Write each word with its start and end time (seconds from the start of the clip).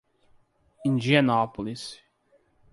Indianópolis 0.83 2.01